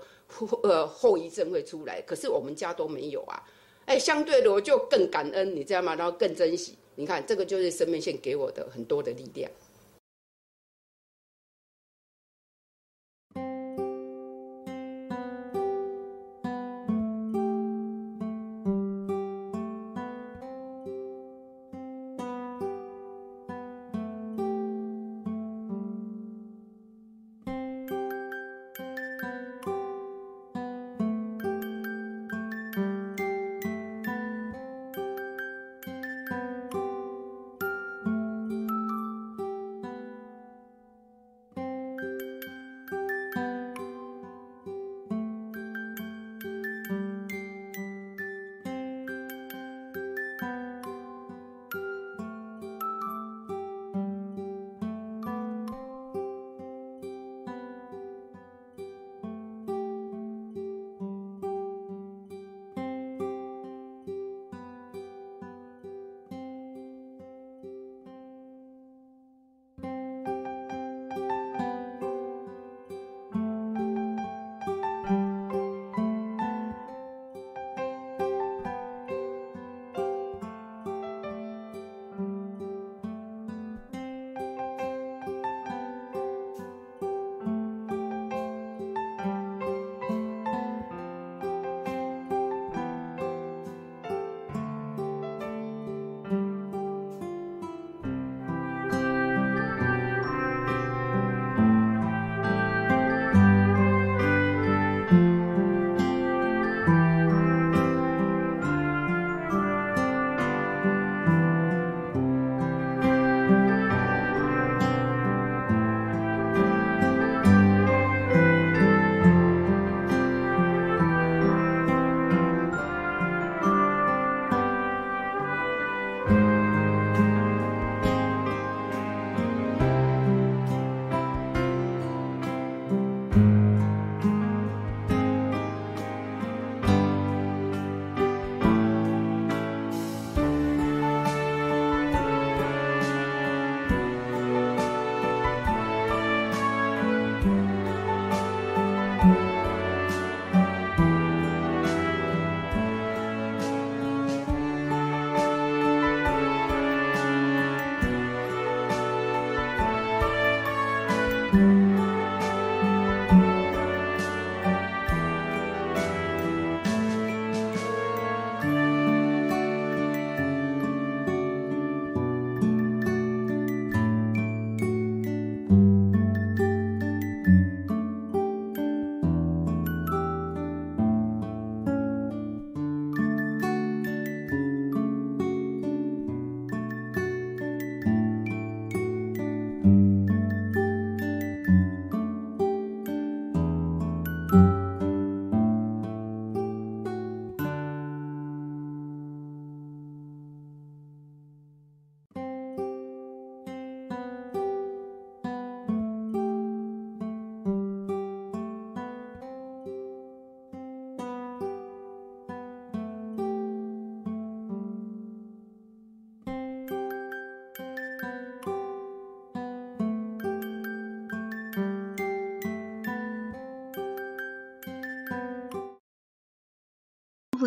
[0.63, 3.41] 呃后遗症会出来，可是我们家都没有啊。
[3.85, 5.95] 哎，相对的，我就更感恩，你知道吗？
[5.95, 6.77] 然后更珍惜。
[6.95, 9.49] 你看，这个就是生命线给我的很多的力量。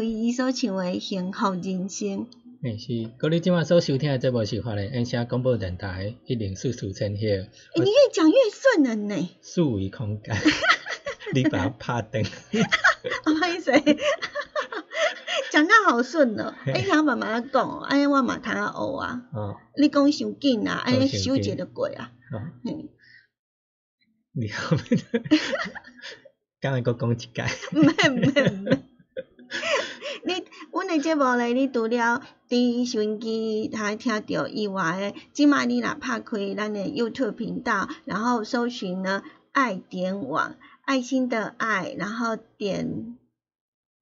[0.04, 2.26] 开伊所唱的幸福人生。
[2.62, 9.30] 诶是，各位今晚所收听的节目是华联音响广播电台一零四四千赫，诶，你越讲越顺了呢。
[9.40, 10.36] 四维空间，
[11.32, 12.22] 你把它拍断。
[13.24, 13.72] 不好意思，
[15.50, 16.52] 讲得好顺哦。
[16.66, 19.22] 哎，听妈妈讲哦，哎，我嘛通啊学啊。
[19.32, 22.12] 哦，你讲伤紧啊，哎，讲伤紧修节就过啊。
[22.30, 22.90] 哦，嗯，
[24.32, 25.22] 你后面的，
[26.60, 27.42] 刚才佫讲一届，
[27.72, 28.64] 免免免。
[28.66, 28.84] 你，
[30.84, 39.22] 阮的节目咧，你除了伫收音机台听到以外诶，即卖你若拍开咱的 YouTube 频道，然后搜寻呢
[39.52, 43.16] 爱点网，爱心的爱，然后点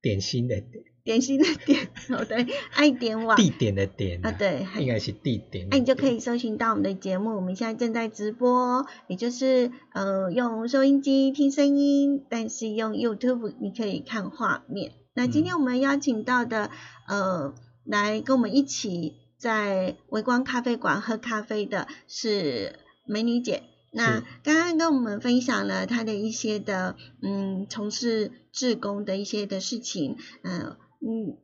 [0.01, 7.37] 点心的点，点心的点，哦对，爱点网地点的点啊，对，应该是地点的哎，你就可以搜寻到我们的节目。
[7.37, 14.91] 我们现在正在直播，也就是呃用收音机听声音，但是用 YouTube 你可以看画面。
[15.15, 16.71] 那今天我们邀请到的
[17.07, 17.55] 呃
[17.85, 23.63] 来跟我们一起在微光咖啡馆喝咖啡的是美女姐。
[23.95, 31.39] 那是刚刚跟我们分享了她的一些的嗯从事志工的一些的事情，嗯嗯。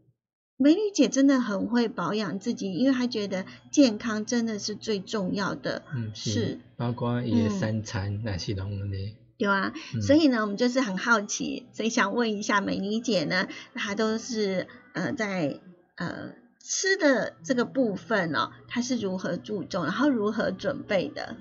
[0.61, 5.85] 美女姐真的很会保养自己，因为她觉得健康真的是最重要的。
[5.95, 15.61] 嗯是是，包括伊的嗯三餐那是拢安尼，对啊，嗯所以呢，我们就是很好奇，所以想问一下美女姐呢，她都是呃在
[15.95, 21.36] 呃吃的这个部分哦，她是如何注重，然后如何准备的？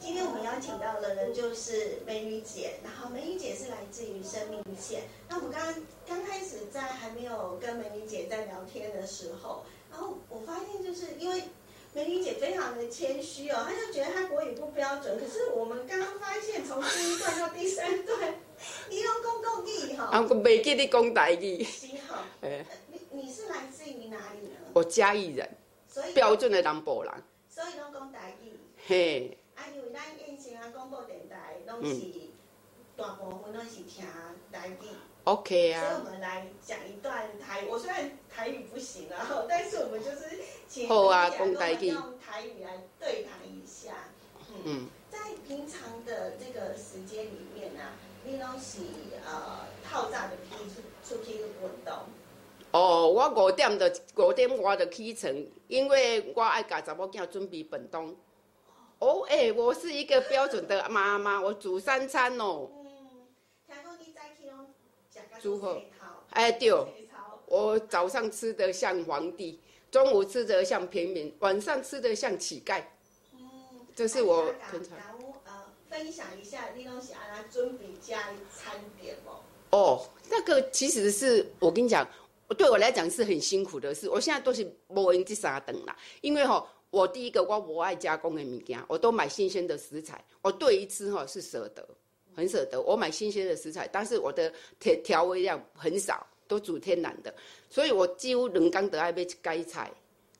[0.00, 5.02] 今天我们邀请到的人，就是美女姐，然后美女姐是来自于生命线。
[5.28, 11.44] 那我们刚刚刚开始在还没有跟美女姐在聊天的时候，然后我发现就是因为
[11.94, 15.18] 美女姐非常的谦虚哦，她就觉得她国语不标准。
[15.18, 18.34] 可是我们刚刚发现，从第一段到第三段，
[18.88, 24.56] 你用公共语哈，啊，我袂记得讲台语，是哈，诶， 你你是来自于哪里呢？
[24.72, 25.48] 我嘉义人，
[25.86, 27.12] 所以标准的南部人，
[27.48, 28.58] 所以拢讲台语。
[28.86, 32.00] 嘿，啊，因为咱以前啊广播电台拢是、
[32.96, 34.06] 大部分拢是听
[34.50, 34.88] 台语。
[35.24, 37.68] ，OK 啊所以我啊，们来讲一段台语。
[37.68, 43.92] 我虽然台语不行啊，但是我们就是请好啊讲台语用台语来对谈一下。
[44.50, 47.94] 嗯，嗯，在平常的这个时间里面啊，
[48.24, 48.80] 你拢是
[49.26, 51.48] 呃透早就起出出去运
[51.84, 51.94] 动。
[52.72, 55.30] 哦，我五点就五点我就起床，
[55.68, 58.14] 因为我爱甲查某囝准备便当。
[58.98, 62.68] 哦，哎、我是一个标准的妈妈，我煮三餐哦。
[65.44, 65.82] 嗯，听讲你早起拢食甲煮好
[66.30, 66.72] 哎对
[67.46, 72.82] 我早上吃的像皇帝，中午吃的像平民，晚上吃的像乞丐。
[73.34, 73.40] 嗯，
[73.94, 75.52] 这是我啊平常敢有呃
[75.90, 79.76] 分享一下，你拢是安怎准备家里餐点无？
[79.76, 82.08] 哦，那个其实是我跟你讲，
[82.56, 84.08] 对我来讲是很辛苦的事。
[84.08, 90.24] 我现在都是无用这三顿啦，因为吼、我第一个我不爱加工的物件，我都买新鲜的食材。
[90.40, 91.86] 我对一次哈、是舍得，
[92.34, 92.80] 很舍得。
[92.80, 97.34] 我买新鲜的食材，但是我的调调味料很少，都煮天然的，
[97.68, 99.90] 所以我几乎能刚得爱买一盖菜。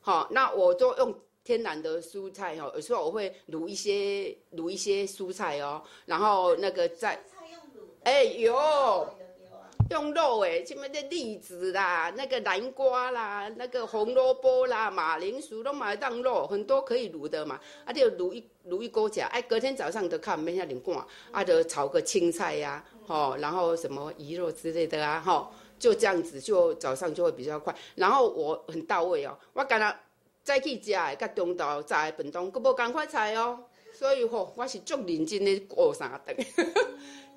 [0.00, 1.14] 好、那我都用
[1.44, 8.56] 天然的蔬菜哦、有时候我会卤一些卤一些蔬菜哦，然后那个再菜用卤的，哎有。
[9.92, 17.60] 用肉诶，什么的栗子啦，那个南瓜啦，那个红萝卜啦，马铃薯都买当肉，很多可以卤的嘛。
[17.84, 27.74] 啊，就卤一卤一锅吃，哎，隔天早上就看没下点挂，啊，就炒个青菜呀、吼、然后什么鱼肉之类的啊，吼、就这样子，就早上就会比较快。
[27.94, 29.94] 然后我很到位哦，我敢若
[30.42, 33.58] 早起食的，甲中昼炸的便当，佫无赶快菜哦，
[33.92, 36.34] 所以吼、我是足认真的过三顿。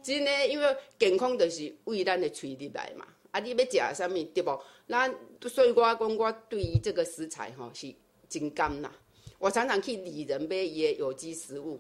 [0.05, 3.07] 真诶，因为健康就是为咱的喙入来嘛。
[3.31, 4.61] 啊，你要食啥物对无？
[4.87, 5.11] 咱
[5.49, 7.91] 所以我讲，我对于这个食材吼是
[8.29, 8.93] 真甘啦。
[9.39, 11.79] 我常常去里人买伊的有机食物，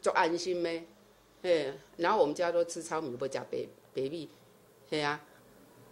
[0.00, 0.82] 足安心的。
[1.42, 3.58] 嘿，然后我们家都吃糙米，不加白
[3.92, 4.30] 白米，
[4.88, 5.22] 嘿啊。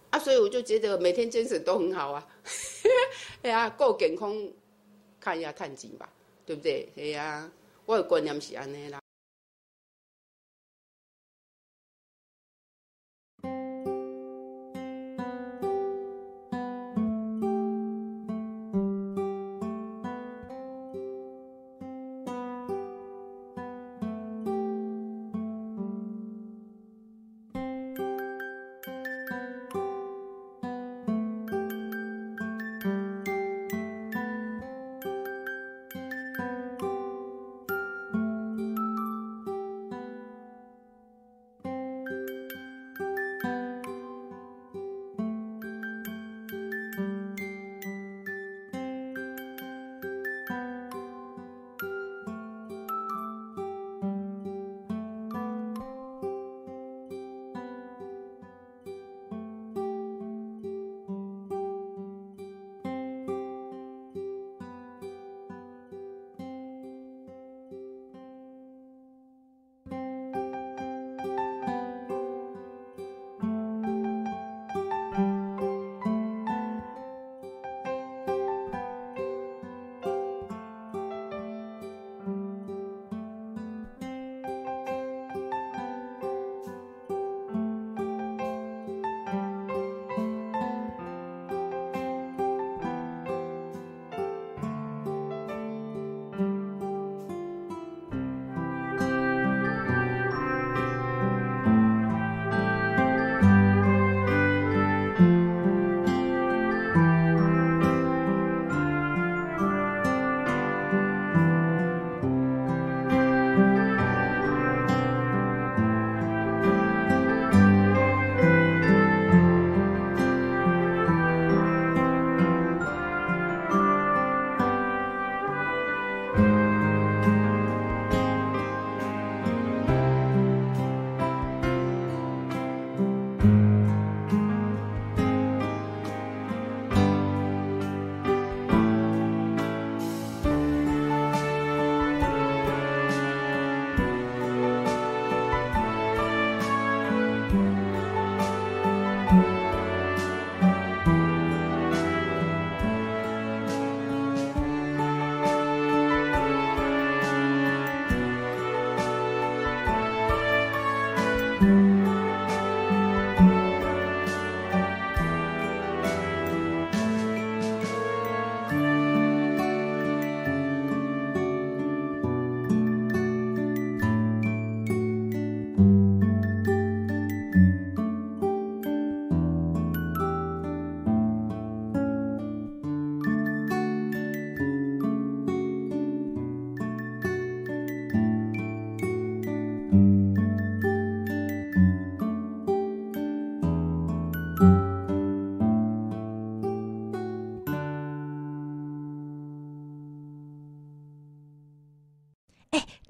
[0.09, 2.27] 啊，所以我就觉得每天坚持都很好啊。
[3.45, 4.35] 嘿啊，够健康，
[5.21, 6.11] 看一下趁钱吧，
[6.47, 6.89] 对不对？
[6.97, 7.53] 嘿啊，
[7.85, 8.99] 我的观念是安尼啦。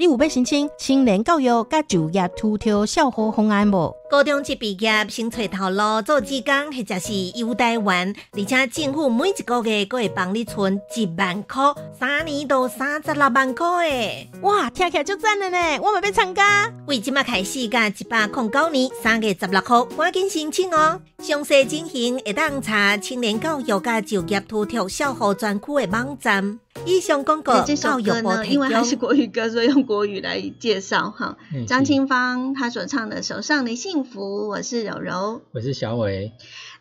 [0.06, 3.92] 你有要申请青年教育甲就业突跳校服方案无？
[4.08, 14.30] 高中一毕业，先找头路做志工，或者是优待员，而且政府每一个月都会帮你存一万块，三年都三十六万块诶！
[14.42, 15.58] 哇，听起来就赞了呢！
[15.82, 16.72] 我们要参加。
[16.86, 21.00] 为即麦开始，甲一百零九年三月十六号，赶紧申请哦！
[21.18, 26.60] 详细情形会当查青年教育甲就业突跳校服专区的网站。
[26.84, 31.36] 以上广告，这首歌呢，因为它是国语歌，所以用国语来介绍 哈。
[31.66, 36.32] 张清芳她所唱的《手上的幸福》，我是柔柔，我是小伟。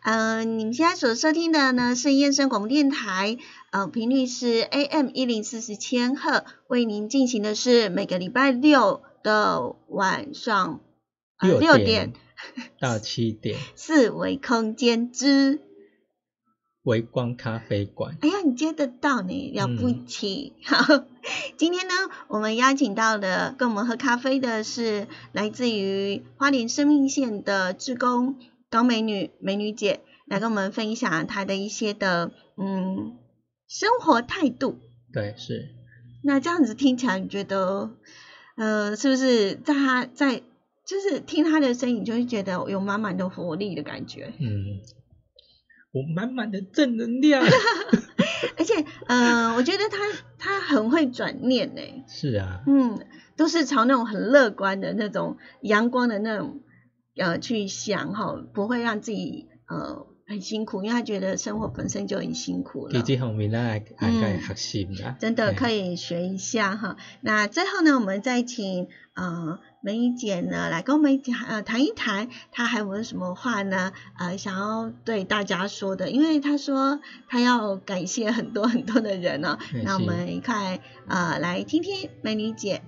[0.02, 3.38] 嗯，你们现在所收听的呢是燕声广播电台，
[3.72, 10.80] 呃，频率是 AM 一零四四千赫，为您进行的是每个礼拜六的晚上
[11.40, 12.12] 六点
[12.80, 15.60] 到七点 四维空间之。
[16.86, 18.16] 微光咖啡馆。
[18.20, 20.52] 哎呀，你接得到呢，了不起！
[20.64, 21.04] 好，
[21.58, 21.94] 今天呢，
[22.28, 28.36] 我们邀请到的跟我们喝咖啡的是来自于花莲生命线的志工
[28.70, 33.16] 高美女美女姐，来跟我们分享她的一些的嗯
[33.66, 34.78] 生活态度。
[35.12, 35.70] 对，是。
[36.22, 37.90] 那这样子听起来，你觉得
[38.56, 40.40] 呃，是不是在她在
[40.86, 44.32] 就是听她的声音，就会觉得有满满的活力的感觉？
[44.38, 44.80] 嗯。
[45.96, 47.42] 我满满的正能量，
[48.58, 49.96] 而且，嗯，我觉得他
[50.38, 51.80] 他很会转念呢。
[52.06, 52.98] 是啊，嗯，
[53.36, 56.60] 都是朝那种很乐观的那种阳光的那种
[57.16, 62.92] 呃去想哈，不会让自己呃很辛苦，因为他觉得生活本身就很辛苦了。
[62.92, 63.84] 在这方面，咱来
[64.20, 66.96] 来学习啦，真的可以学一下哈。
[67.20, 69.58] 那最后呢，我们再请呃。
[69.82, 73.92] 美女姐呢，来跟我们讲呃谈一谈，她还有没有什么话呢？
[74.18, 76.98] 呃，想要对大家说的，因为她说
[77.28, 79.56] 她要感谢很多很多的人 呢。
[79.84, 82.82] 那我们一块呃来听听美女姐。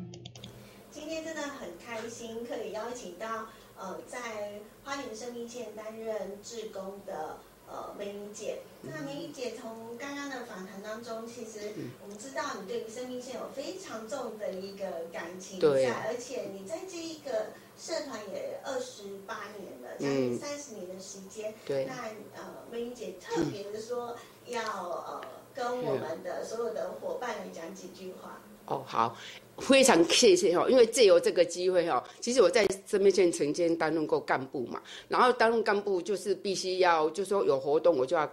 [0.90, 3.46] 今天真的很开心，可以邀请到
[3.78, 7.38] 呃在花莲生命线担任志工的。
[7.70, 11.70] 呃，美女姐，那美女姐从刚刚的访谈当中，其实
[12.02, 17.48] 我们知道你对于生命线有非常重的一个感情在，而且你在这一个
[17.78, 21.52] 社团也二十八年了，将近三十年的时间。
[21.66, 21.84] 对。
[21.84, 22.04] 那
[22.34, 24.16] 呃，美英姐特别的说
[24.46, 25.20] 要呃
[25.54, 28.40] 跟我们的所有的伙伴来讲几句话。
[28.68, 29.16] 哦，好。
[29.60, 38.24] 非常谢谢哈，因为借由这个机会哈，其实我在生命线曾经担任过干部嘛，然后担任干部就是必须要，就说有活动我就要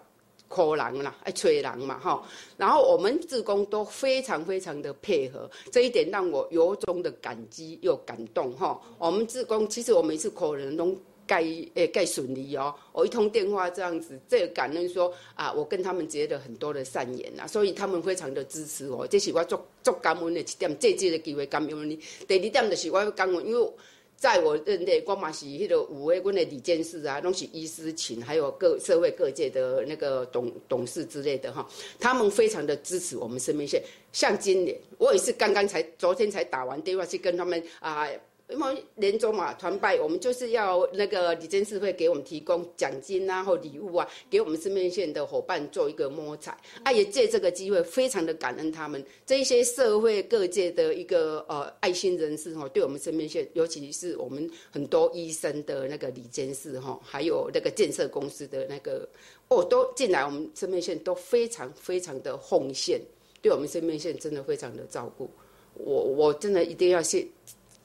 [0.48, 2.24] call 人啦，爱催人嘛哈，
[2.58, 8.80] 然后我们职工都非常非常的配合，这一点让我由衷的感激又感动哈。
[9.00, 10.96] 我们职工其实我每次 call 人都。
[11.28, 22.00] 盖诶盖顺利哦，我一通电话这样子，这个感恩说啊，我跟他们结了很多的善缘呐，所以他们非常的支持我，这是我足足感恩的一点，借这个机会感恩你。
[22.28, 23.74] 第二点就是我感恩，因为
[24.16, 31.68] 在我认内，我嘛是迄个五位阮的理监事啊，拢是医师群，还有各社会各界的那个董董事之类的哈，
[32.00, 33.84] 他们非常的支持我们生命线。
[34.14, 38.08] 像今年，我也是刚刚才昨天才打完电话去跟他们啊。
[38.48, 46.56] 因为年终嘛，团拜我们就是要那个李监事会给我们提供奖金啊，或礼物啊，给我们生命线的伙伴做一个摸彩。
[46.84, 59.10] 啊，也借这个机会，非常的感恩他们这一些社会各界的一个呃爱心人士哈，对我们生命线，尤其是我们很多医生的那个李监事哈，还有那个建设公司的那个
[59.48, 63.02] 哦，都进来我们生命线都非常非常的奉献，
[63.42, 65.28] 对我们生命线真的非常的照顾。
[65.74, 67.28] 我我真的一定要谢。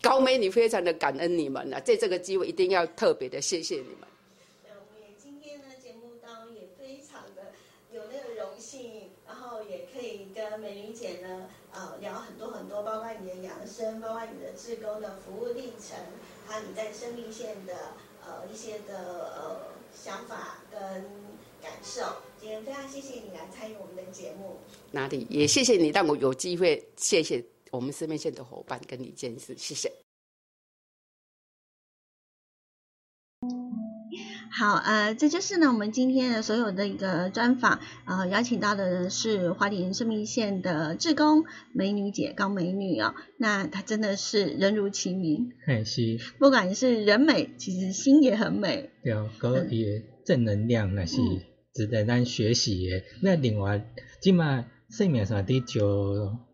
[0.03, 4.09] 高美女非常的感恩你们了，在这个机会一定要特别的谢谢你们。
[5.23, 7.53] 今天呢节目当中也非常的
[7.93, 15.99] 有那个荣幸，然后也可以跟美女姐呢呃聊很多很多，包括你的养生，包括你的志工的服务历程，
[16.47, 17.75] 还有你在生命线的
[18.25, 19.61] 呃一些的呃
[19.95, 20.81] 想法跟
[21.63, 22.03] 感受。
[22.41, 24.57] 今天非常谢谢你来参与我们的节目。
[24.91, 27.45] 哪里也谢谢你让我有机会，谢谢。
[27.71, 29.93] 我们生命线的伙伴跟你见识，谢谢。
[34.53, 51.17] 好，呃，这就是呢，我们今天的所有的一个专访，呃，邀请到的是花莲生命线的志工美女姐高美女哦，那她真的是人如其名，很是，不管是人美，其实心也很美，对，个也正能量那是
[51.73, 53.03] 值得咱学习的。
[53.23, 56.50] 那另外，今嘛生命上的就。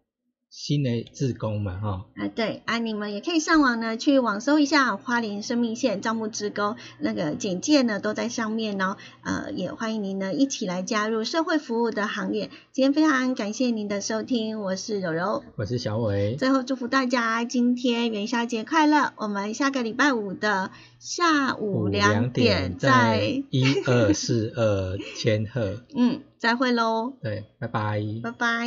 [0.58, 8.96] 新的志工嘛，吼、啊，对啊，你们也可以上网呢，去网搜一下花莲生命线招募志工，那个简介呢都在上面哦。
[9.22, 12.48] 呃，也欢迎您呢一起来加入社会服务的行列。
[12.72, 15.44] 今天非常感谢您的收听，我是柔柔。
[15.56, 19.12] 我是小伟，最后祝福大家今天元宵节快乐！
[19.18, 28.02] 我们下个礼拜五的下午五两两点在在一二四二千赫，嗯再会喽，对，拜拜。
[28.22, 28.66] 拜拜。